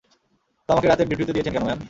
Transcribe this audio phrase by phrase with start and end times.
[0.65, 1.79] তো আমাকে রাতের ডিউটিতে দিয়েছেন কেন, ম্যাম?